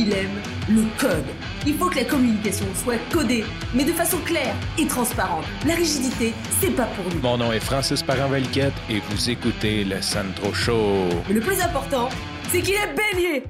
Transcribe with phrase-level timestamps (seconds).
[0.00, 1.26] il aime le code.
[1.66, 5.44] Il faut que la communication soit codée, mais de façon claire et transparente.
[5.66, 7.20] La rigidité, c'est pas pour nous.
[7.20, 11.08] Mon nom est Francis Parent-Valquette et vous écoutez le Sandro Show.
[11.28, 12.08] Mais le plus important,
[12.48, 13.44] c'est qu'il est bélier.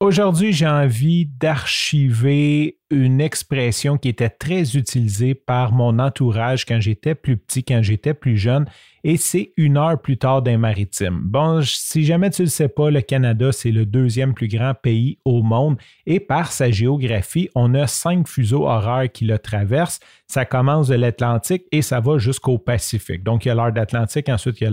[0.00, 7.14] Aujourd'hui, j'ai envie d'archiver une expression qui était très utilisée par mon entourage quand j'étais
[7.14, 8.66] plus petit, quand j'étais plus jeune,
[9.04, 11.20] et c'est une heure plus tard d'un maritime.
[11.22, 14.74] Bon, si jamais tu ne le sais pas, le Canada, c'est le deuxième plus grand
[14.74, 20.00] pays au monde, et par sa géographie, on a cinq fuseaux horaires qui le traversent.
[20.26, 23.22] Ça commence de l'Atlantique et ça va jusqu'au Pacifique.
[23.22, 24.70] Donc, il y a l'heure d'Atlantique, ensuite, il y a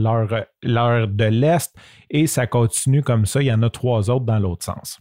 [0.64, 1.76] l'heure de l'Est,
[2.10, 3.42] et ça continue comme ça.
[3.42, 5.00] Il y en a trois autres dans l'autre sens.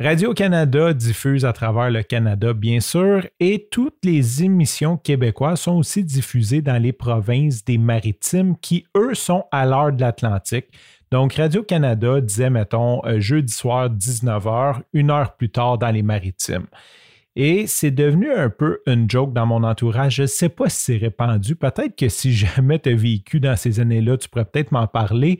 [0.00, 6.02] Radio-Canada diffuse à travers le Canada, bien sûr, et toutes les émissions québécoises sont aussi
[6.02, 10.66] diffusées dans les provinces des maritimes qui, eux, sont à l'heure de l'Atlantique.
[11.12, 16.66] Donc, Radio-Canada disait, mettons, euh, jeudi soir, 19h, une heure plus tard dans les maritimes.
[17.36, 20.16] Et c'est devenu un peu une joke dans mon entourage.
[20.16, 21.54] Je ne sais pas si c'est répandu.
[21.54, 25.38] Peut-être que si jamais tu as vécu dans ces années-là, tu pourrais peut-être m'en parler.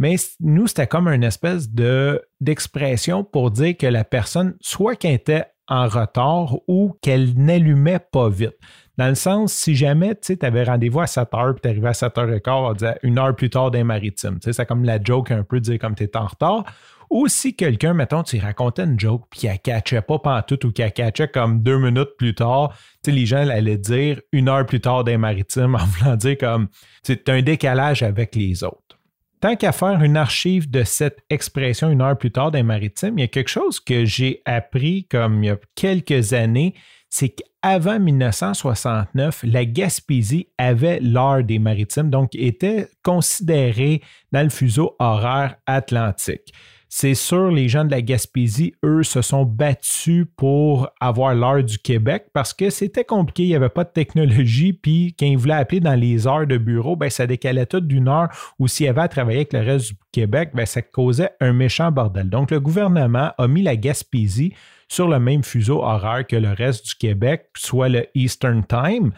[0.00, 5.12] Mais nous, c'était comme une espèce de, d'expression pour dire que la personne, soit qu'elle
[5.12, 8.56] était en retard ou qu'elle n'allumait pas vite.
[8.96, 11.92] Dans le sens, si jamais tu avais rendez-vous à 7 heures puis tu arrivé à
[11.92, 14.38] 7 h 15, on disait une heure plus tard d'un maritime.
[14.40, 16.64] C'est comme la joke un peu dire comme tu étais en retard.
[17.10, 20.92] Ou si quelqu'un, mettons, tu racontais une joke puis elle catchait pas pantoute ou qu'elle
[20.92, 22.74] catchait comme deux minutes plus tard,
[23.06, 26.68] les gens allaient dire une heure plus tard d'un maritime en voulant dire comme
[27.02, 28.99] c'est un décalage avec les autres.
[29.40, 33.22] Tant qu'à faire une archive de cette expression une heure plus tard des maritimes, il
[33.22, 36.74] y a quelque chose que j'ai appris comme il y a quelques années,
[37.08, 44.94] c'est qu'avant 1969, la Gaspésie avait l'heure des maritimes, donc était considérée dans le fuseau
[44.98, 46.52] horaire atlantique.
[46.92, 51.78] C'est sûr, les gens de la Gaspésie, eux, se sont battus pour avoir l'heure du
[51.78, 55.54] Québec parce que c'était compliqué, il n'y avait pas de technologie, puis quand ils voulaient
[55.54, 58.88] appeler dans les heures de bureau, ben, ça décalait tout d'une heure, ou s'il y
[58.88, 62.28] avait à travailler avec le reste du Québec, ben, ça causait un méchant bordel.
[62.28, 64.52] Donc, le gouvernement a mis la Gaspésie
[64.88, 69.12] sur le même fuseau horaire que le reste du Québec, soit le Eastern Time.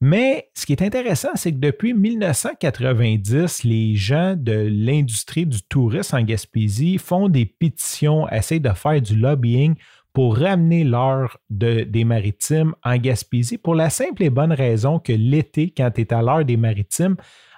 [0.00, 6.16] Mais ce qui est intéressant, c'est que depuis 1990, les gens de l'industrie du tourisme
[6.16, 9.74] en Gaspésie font des pétitions, essayent de faire du lobbying
[10.12, 15.72] pour ramener l'heure des maritimes en Gaspésie pour la simple et bonne raison que l'été,
[15.76, 17.16] quand tu es à l'heure des maritimes,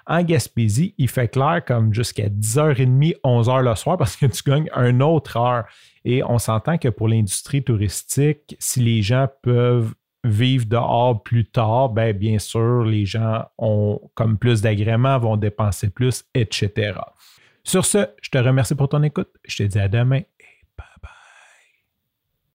[0.09, 4.69] en Gaspésie, il fait clair comme jusqu'à 10h30, 11h le soir parce que tu gagnes
[4.75, 5.65] une autre heure.
[6.03, 9.93] Et on s'entend que pour l'industrie touristique, si les gens peuvent
[10.23, 15.89] vivre dehors plus tard, ben, bien sûr, les gens ont comme plus d'agréments, vont dépenser
[15.89, 16.93] plus, etc.
[17.63, 19.29] Sur ce, je te remercie pour ton écoute.
[19.47, 20.21] Je te dis à demain.